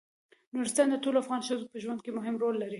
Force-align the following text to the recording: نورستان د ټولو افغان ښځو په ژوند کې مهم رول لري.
نورستان 0.53 0.87
د 0.91 0.95
ټولو 1.03 1.17
افغان 1.23 1.41
ښځو 1.47 1.69
په 1.71 1.77
ژوند 1.83 1.99
کې 2.03 2.11
مهم 2.17 2.35
رول 2.41 2.55
لري. 2.59 2.69